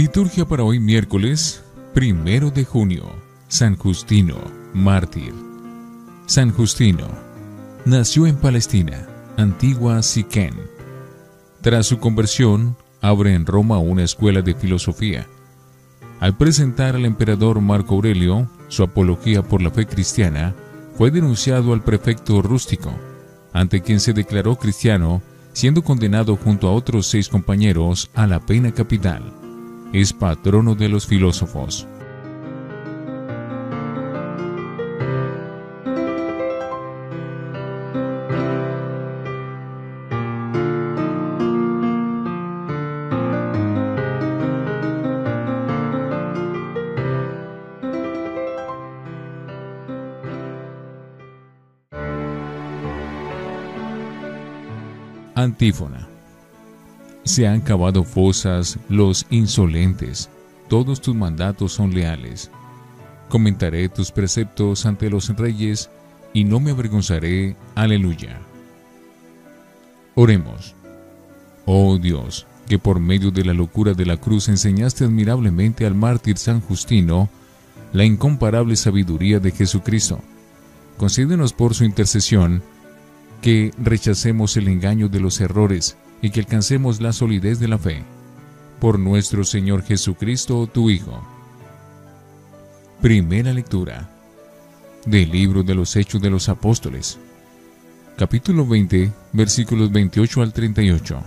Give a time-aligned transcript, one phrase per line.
[0.00, 1.62] Liturgia para hoy miércoles,
[1.92, 3.04] primero de junio.
[3.48, 4.38] San Justino,
[4.72, 5.34] mártir.
[6.24, 7.06] San Justino
[7.84, 9.06] nació en Palestina,
[9.36, 10.54] antigua Siquén.
[11.60, 15.26] Tras su conversión, abre en Roma una escuela de filosofía.
[16.18, 20.54] Al presentar al emperador Marco Aurelio su apología por la fe cristiana,
[20.96, 22.90] fue denunciado al prefecto rústico,
[23.52, 25.20] ante quien se declaró cristiano,
[25.52, 29.39] siendo condenado junto a otros seis compañeros a la pena capital.
[29.92, 31.86] Es patrono de los filósofos.
[55.34, 56.09] Antífona.
[57.30, 60.28] Se han cavado fosas los insolentes,
[60.68, 62.50] todos tus mandatos son leales.
[63.28, 65.90] Comentaré tus preceptos ante los reyes
[66.32, 67.54] y no me avergonzaré.
[67.76, 68.40] Aleluya.
[70.16, 70.74] Oremos.
[71.66, 76.36] Oh Dios, que por medio de la locura de la cruz enseñaste admirablemente al mártir
[76.36, 77.28] San Justino
[77.92, 80.18] la incomparable sabiduría de Jesucristo.
[80.96, 82.60] Concédenos por su intercesión
[83.40, 88.04] que rechacemos el engaño de los errores y que alcancemos la solidez de la fe.
[88.80, 91.22] Por nuestro Señor Jesucristo, tu Hijo.
[93.00, 94.08] Primera lectura
[95.06, 97.18] del libro de los Hechos de los Apóstoles,
[98.16, 101.22] capítulo 20, versículos 28 al 38.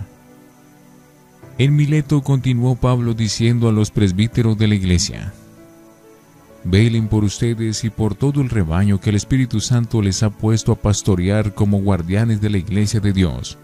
[1.58, 5.32] En Mileto continuó Pablo diciendo a los presbíteros de la iglesia,
[6.64, 10.72] Velen por ustedes y por todo el rebaño que el Espíritu Santo les ha puesto
[10.72, 13.58] a pastorear como guardianes de la iglesia de Dios,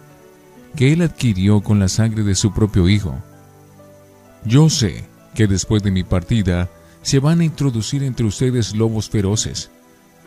[0.76, 3.14] que Él adquirió con la sangre de su propio Hijo.
[4.44, 6.70] Yo sé que después de mi partida
[7.02, 9.70] se van a introducir entre ustedes lobos feroces,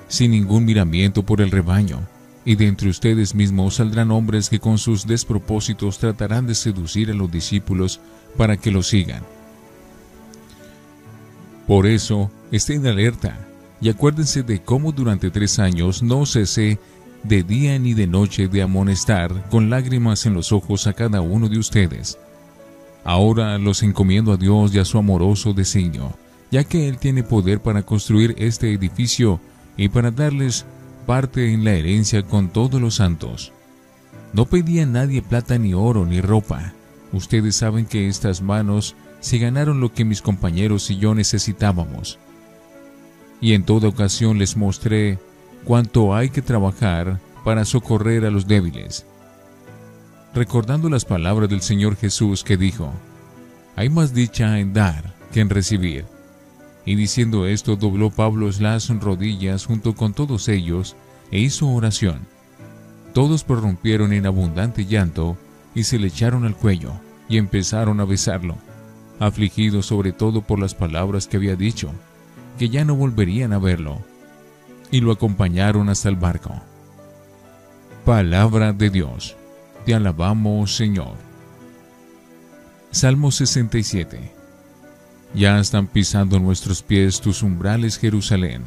[0.08, 2.02] sin ningún miramiento por el rebaño,
[2.46, 7.14] y de entre ustedes mismos saldrán hombres que con sus despropósitos tratarán de seducir a
[7.14, 8.00] los discípulos
[8.38, 9.24] para que los sigan.
[11.68, 13.48] Por eso, estén alerta
[13.80, 16.80] y acuérdense de cómo durante tres años no cesé
[17.24, 21.50] de día ni de noche de amonestar con lágrimas en los ojos a cada uno
[21.50, 22.18] de ustedes.
[23.04, 26.18] Ahora los encomiendo a Dios y a su amoroso designio,
[26.52, 29.40] ya que Él tiene poder para construir este edificio
[29.78, 30.66] y para darles
[31.06, 33.52] parte en la herencia con todos los santos.
[34.34, 36.74] No pedía a nadie plata ni oro ni ropa.
[37.12, 42.20] Ustedes saben que estas manos se ganaron lo que mis compañeros y yo necesitábamos.
[43.40, 45.20] Y en toda ocasión les mostré
[45.66, 49.06] cuánto hay que trabajar para socorrer a los débiles.
[50.34, 52.92] Recordando las palabras del Señor Jesús que dijo,
[53.76, 56.06] hay más dicha en dar que en recibir.
[56.86, 60.96] Y diciendo esto, dobló Pablo las rodillas junto con todos ellos
[61.32, 62.20] e hizo oración.
[63.14, 65.38] Todos prorrumpieron en abundante llanto
[65.76, 66.94] y se le echaron al cuello
[67.30, 68.58] y empezaron a besarlo
[69.20, 71.92] afligido sobre todo por las palabras que había dicho,
[72.58, 74.02] que ya no volverían a verlo,
[74.94, 76.54] y lo acompañaron hasta el barco.
[78.06, 79.36] Palabra de Dios,
[79.86, 81.16] te alabamos Señor.
[82.92, 84.32] Salmo 67
[85.34, 88.64] Ya están pisando nuestros pies tus umbrales Jerusalén.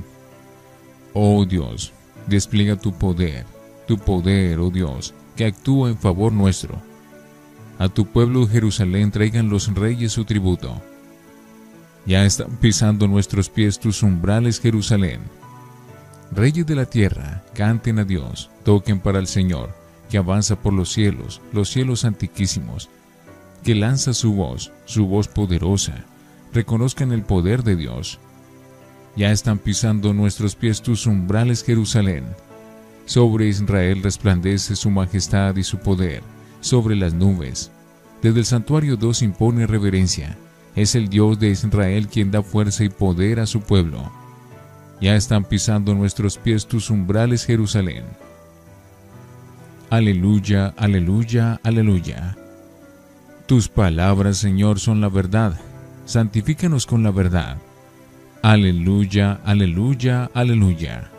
[1.15, 1.93] Oh Dios,
[2.27, 3.47] despliega tu poder,
[3.87, 6.83] tu poder, oh Dios, que actúa en favor nuestro
[7.79, 10.83] a tu pueblo Jerusalén traigan los reyes su tributo.
[12.07, 15.21] Ya están pisando nuestros pies tus umbrales Jerusalén.
[16.33, 19.75] Reyes de la tierra, canten a Dios, toquen para el Señor,
[20.11, 22.89] que avanza por los cielos, los cielos antiquísimos,
[23.63, 26.05] que lanza su voz, su voz poderosa.
[26.53, 28.19] Reconozcan el poder de Dios.
[29.17, 32.25] Ya están pisando nuestros pies tus umbrales Jerusalén.
[33.07, 36.23] Sobre Israel resplandece su majestad y su poder
[36.61, 37.71] sobre las nubes.
[38.23, 40.37] Desde el santuario Dios impone reverencia.
[40.75, 44.11] Es el Dios de Israel quien da fuerza y poder a su pueblo.
[45.01, 48.05] Ya están pisando nuestros pies tus umbrales, Jerusalén.
[49.91, 52.37] Aleluya, aleluya, aleluya.
[53.47, 55.61] Tus palabras, Señor, son la verdad.
[56.05, 57.59] Santifícanos con la verdad.
[58.43, 61.11] Aleluya, aleluya, aleluya.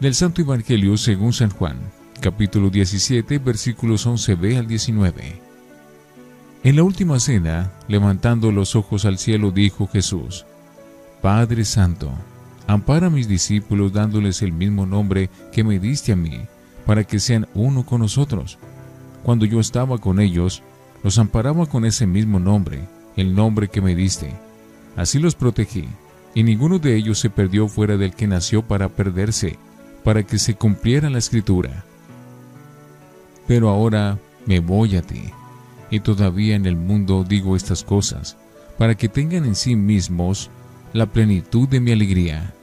[0.00, 1.78] Del Santo Evangelio según San Juan
[2.24, 5.40] capítulo 17, versículos 11b al 19.
[6.62, 10.46] En la última cena, levantando los ojos al cielo, dijo Jesús,
[11.20, 12.10] Padre Santo,
[12.66, 16.40] ampara a mis discípulos dándoles el mismo nombre que me diste a mí,
[16.86, 18.58] para que sean uno con nosotros.
[19.22, 20.62] Cuando yo estaba con ellos,
[21.02, 22.80] los amparaba con ese mismo nombre,
[23.16, 24.32] el nombre que me diste.
[24.96, 25.88] Así los protegí,
[26.34, 29.58] y ninguno de ellos se perdió fuera del que nació para perderse,
[30.02, 31.84] para que se cumpliera la escritura.
[33.46, 35.30] Pero ahora me voy a ti,
[35.90, 38.36] y todavía en el mundo digo estas cosas,
[38.78, 40.50] para que tengan en sí mismos
[40.94, 42.54] la plenitud de mi alegría.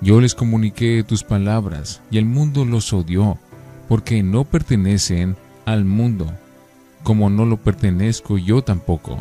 [0.00, 3.38] Yo les comuniqué tus palabras, y el mundo los odió,
[3.86, 5.36] porque no pertenecen
[5.66, 6.32] al mundo,
[7.02, 9.18] como no lo pertenezco yo tampoco.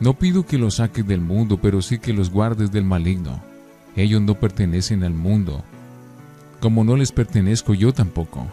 [0.00, 3.42] No pido que los saques del mundo, pero sí que los guardes del maligno.
[3.94, 5.62] Ellos no pertenecen al mundo,
[6.58, 8.46] como no les pertenezco yo tampoco.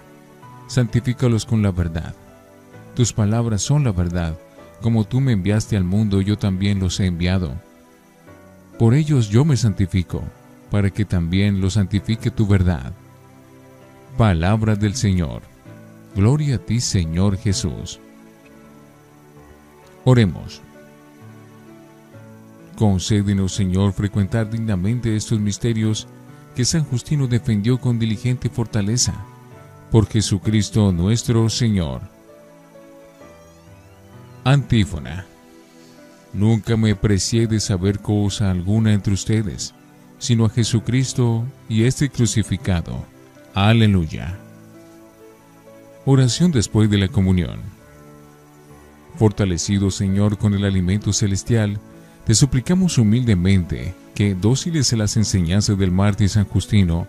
[0.68, 2.16] Santifícalos con la verdad.
[2.96, 4.38] Tus palabras son la verdad.
[4.82, 7.56] Como tú me enviaste al mundo, yo también los he enviado.
[8.78, 10.24] Por ellos yo me santifico,
[10.70, 12.94] para que también los santifique tu verdad.
[14.18, 15.42] Palabra del Señor.
[16.16, 18.00] Gloria a ti, Señor Jesús.
[20.04, 20.62] Oremos.
[22.78, 26.08] Concédenos, Señor, frecuentar dignamente estos misterios
[26.56, 29.14] que San Justino defendió con diligente fortaleza.
[29.92, 32.15] Por Jesucristo nuestro Señor.
[34.48, 35.26] Antífona.
[36.32, 39.74] Nunca me precié de saber cosa alguna entre ustedes,
[40.20, 43.04] sino a Jesucristo y este crucificado.
[43.56, 44.38] Aleluya.
[46.06, 47.60] Oración después de la comunión.
[49.16, 51.80] Fortalecido Señor con el alimento celestial,
[52.24, 57.08] te suplicamos humildemente que, dóciles a las enseñanzas del mártir San Justino,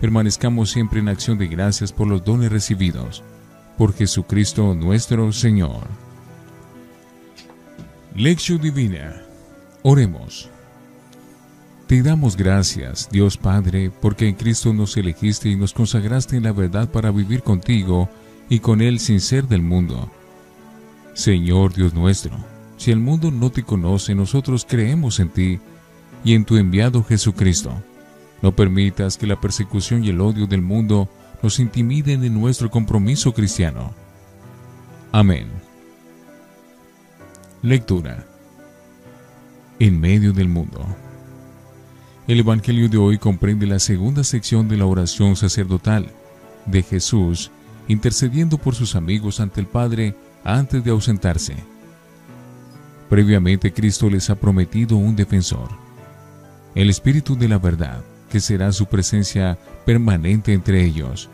[0.00, 3.22] permanezcamos siempre en acción de gracias por los dones recibidos.
[3.76, 6.09] Por Jesucristo nuestro Señor.
[8.16, 9.22] Lección Divina.
[9.82, 10.50] Oremos.
[11.86, 16.52] Te damos gracias, Dios Padre, porque en Cristo nos elegiste y nos consagraste en la
[16.52, 18.10] verdad para vivir contigo
[18.48, 20.10] y con Él sin ser del mundo.
[21.14, 22.32] Señor Dios nuestro,
[22.76, 25.60] si el mundo no te conoce, nosotros creemos en ti
[26.24, 27.72] y en tu enviado Jesucristo.
[28.42, 31.08] No permitas que la persecución y el odio del mundo
[31.44, 33.92] nos intimiden en nuestro compromiso cristiano.
[35.12, 35.59] Amén.
[37.62, 38.24] Lectura.
[39.78, 40.80] En medio del mundo.
[42.26, 46.10] El Evangelio de hoy comprende la segunda sección de la oración sacerdotal
[46.64, 47.50] de Jesús
[47.86, 51.54] intercediendo por sus amigos ante el Padre antes de ausentarse.
[53.10, 55.68] Previamente Cristo les ha prometido un defensor,
[56.74, 61.28] el Espíritu de la verdad, que será su presencia permanente entre ellos.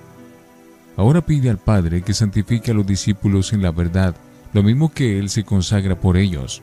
[0.96, 4.16] Ahora pide al Padre que santifique a los discípulos en la verdad,
[4.56, 6.62] lo mismo que Él se consagra por ellos.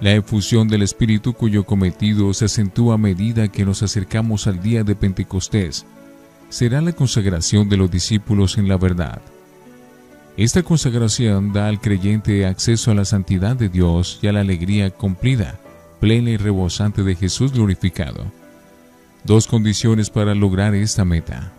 [0.00, 4.84] La efusión del Espíritu cuyo cometido se acentúa a medida que nos acercamos al día
[4.84, 5.84] de Pentecostés,
[6.48, 9.20] será la consagración de los discípulos en la verdad.
[10.38, 14.88] Esta consagración da al creyente acceso a la santidad de Dios y a la alegría
[14.88, 15.60] cumplida,
[16.00, 18.32] plena y rebosante de Jesús glorificado.
[19.24, 21.52] Dos condiciones para lograr esta meta.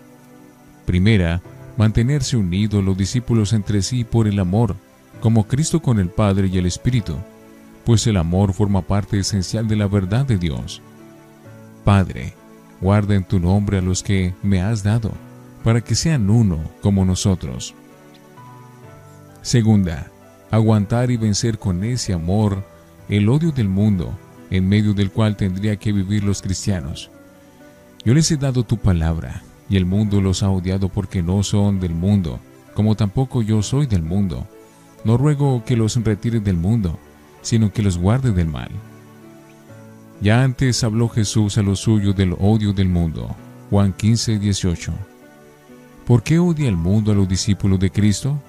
[0.88, 1.44] Primera,
[1.78, 4.76] mantenerse unidos los discípulos entre sí por el amor,
[5.22, 7.18] como Cristo con el Padre y el Espíritu,
[7.86, 10.82] pues el amor forma parte esencial de la verdad de Dios.
[11.84, 12.34] Padre,
[12.84, 15.14] Guarda en tu nombre a los que me has dado,
[15.64, 17.74] para que sean uno como nosotros.
[19.42, 20.12] Segunda,
[20.52, 22.62] aguantar y vencer con ese amor
[23.08, 24.14] el odio del mundo,
[24.50, 27.10] en medio del cual tendría que vivir los cristianos.
[28.04, 31.80] Yo les he dado tu palabra, y el mundo los ha odiado porque no son
[31.80, 32.40] del mundo,
[32.76, 34.48] como tampoco yo soy del mundo.
[35.04, 37.00] No ruego que los retire del mundo,
[37.42, 38.70] sino que los guarde del mal.
[40.22, 43.36] Ya antes habló Jesús a los suyos del odio del mundo.
[43.72, 44.94] Juan 15, 18.
[46.06, 48.40] ¿Por qué odia el mundo a los discípulos de Cristo?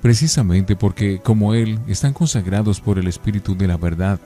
[0.00, 4.18] Precisamente porque, como Él, están consagrados por el Espíritu de la verdad,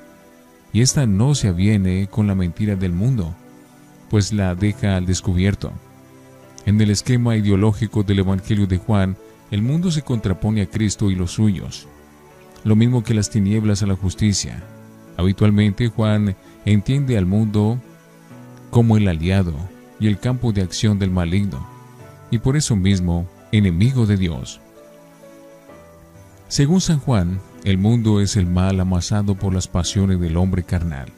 [0.73, 3.35] y ésta no se aviene con la mentira del mundo,
[4.09, 5.75] pues la deja al descubierto.
[6.67, 9.17] En el esquema ideológico del Evangelio de Juan,
[9.53, 11.87] el mundo se contrapone a Cristo y los suyos,
[12.65, 14.65] lo mismo que las tinieblas a la justicia.
[15.17, 17.79] Habitualmente Juan entiende al mundo
[18.71, 19.55] como el aliado
[20.01, 21.65] y el campo de acción del maligno,
[22.33, 24.61] y por eso mismo enemigo de Dios.
[26.49, 31.13] Según San Juan, el mundo es el mal amasado por las pasiones del hombre carnal,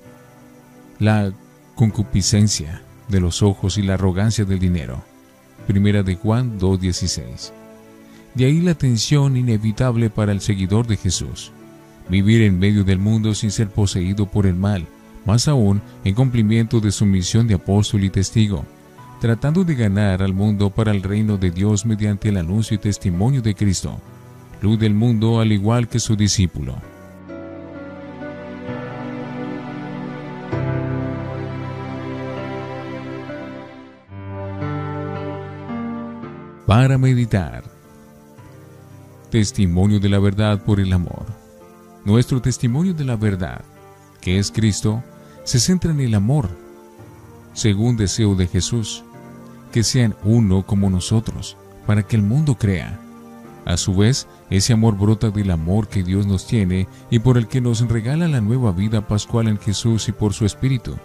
[0.98, 1.32] la
[1.74, 5.07] concupiscencia de los ojos y la arrogancia del dinero.
[5.66, 7.52] Primera de Juan 2.16.
[8.34, 11.52] De ahí la tensión inevitable para el seguidor de Jesús,
[12.08, 14.86] vivir en medio del mundo sin ser poseído por el mal,
[15.26, 18.64] más aún en cumplimiento de su misión de apóstol y testigo,
[19.20, 23.42] tratando de ganar al mundo para el reino de Dios mediante el anuncio y testimonio
[23.42, 24.00] de Cristo,
[24.62, 26.76] luz del mundo al igual que su discípulo.
[36.68, 37.64] Para meditar.
[39.30, 41.24] Testimonio de la verdad por el amor.
[42.04, 43.62] Nuestro testimonio de la verdad,
[44.20, 45.02] que es Cristo,
[45.44, 46.50] se centra en el amor,
[47.54, 49.02] según deseo de Jesús,
[49.72, 51.56] que sean uno como nosotros,
[51.86, 53.00] para que el mundo crea.
[53.64, 57.48] A su vez, ese amor brota del amor que Dios nos tiene y por el
[57.48, 60.98] que nos regala la nueva vida pascual en Jesús y por su Espíritu.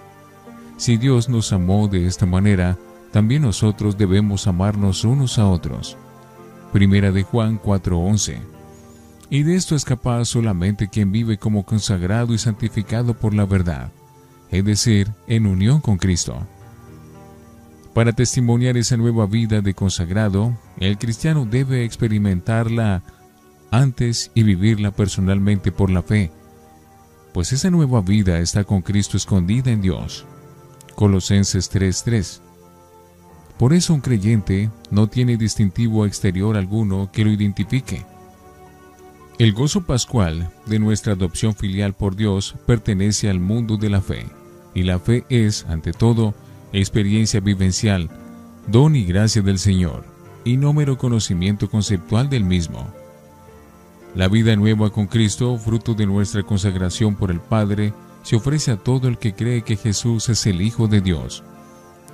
[0.76, 2.78] Si Dios nos amó de esta manera,
[3.14, 5.96] también nosotros debemos amarnos unos a otros.
[6.74, 8.42] Primera de Juan 4:11.
[9.30, 13.92] Y de esto es capaz solamente quien vive como consagrado y santificado por la verdad,
[14.50, 16.36] es decir, en unión con Cristo.
[17.94, 23.04] Para testimoniar esa nueva vida de consagrado, el cristiano debe experimentarla
[23.70, 26.32] antes y vivirla personalmente por la fe,
[27.32, 30.26] pues esa nueva vida está con Cristo escondida en Dios.
[30.96, 32.42] Colosenses 3:3
[33.58, 38.06] por eso un creyente no tiene distintivo exterior alguno que lo identifique.
[39.40, 44.26] El gozo pascual de nuestra adopción filial por Dios pertenece al mundo de la fe,
[44.74, 46.34] y la fe es, ante todo,
[46.72, 48.10] experiencia vivencial,
[48.68, 50.04] don y gracia del Señor,
[50.44, 52.88] y no mero conocimiento conceptual del mismo.
[54.16, 58.78] La vida nueva con Cristo, fruto de nuestra consagración por el Padre, se ofrece a
[58.78, 61.44] todo el que cree que Jesús es el Hijo de Dios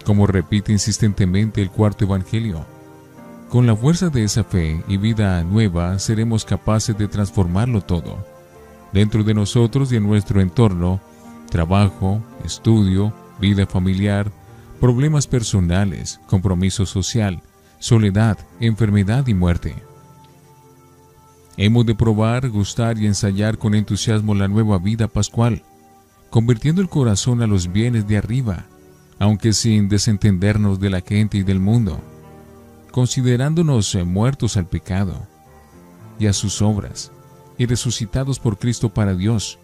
[0.06, 2.66] como repite insistentemente el cuarto Evangelio.
[3.50, 8.24] Con la fuerza de esa fe y vida nueva seremos capaces de transformarlo todo,
[8.94, 11.00] dentro de nosotros y en nuestro entorno,
[11.50, 14.32] trabajo, estudio, vida familiar,
[14.80, 17.42] problemas personales, compromiso social,
[17.80, 19.76] soledad, enfermedad y muerte.
[21.58, 25.64] Hemos de probar, gustar y ensayar con entusiasmo la nueva vida pascual,
[26.30, 28.66] convirtiendo el corazón a los bienes de arriba,
[29.20, 32.00] aunque sin desentendernos de la gente y del mundo,
[32.92, 35.28] considerándonos muertos al pecado
[36.18, 37.12] y a sus obras,
[37.58, 39.60] y resucitados por Cristo para Dios,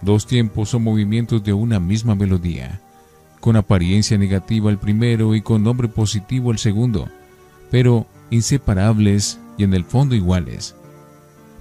[0.00, 2.80] dos tiempos o movimientos de una misma melodía,
[3.40, 7.08] con apariencia negativa el primero y con nombre positivo el segundo,
[7.70, 10.74] pero inseparables y en el fondo iguales.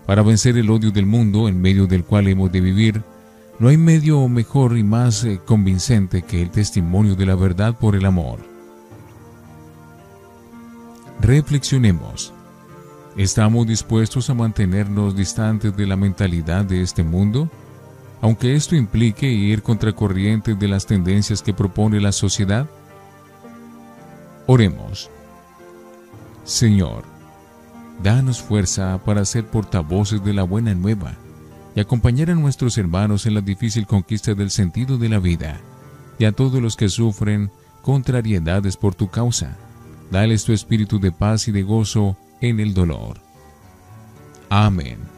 [0.05, 3.03] Para vencer el odio del mundo en medio del cual hemos de vivir,
[3.57, 7.95] no hay medio mejor y más eh, convincente que el testimonio de la verdad por
[7.95, 8.39] el amor.
[11.21, 12.33] Reflexionemos.
[13.15, 17.49] ¿Estamos dispuestos a mantenernos distantes de la mentalidad de este mundo?
[18.21, 22.67] Aunque esto implique ir contracorriente de las tendencias que propone la sociedad.
[24.47, 25.09] Oremos.
[26.43, 27.05] Señor,
[28.03, 31.15] danos fuerza para ser portavoces de la buena nueva
[31.75, 35.59] y acompañar a nuestros hermanos en la difícil conquista del sentido de la vida,
[36.17, 37.51] y a todos los que sufren
[37.81, 39.57] contrariedades por tu causa.
[40.09, 43.19] Dales tu espíritu de paz y de gozo en el dolor.
[44.49, 45.14] Amén.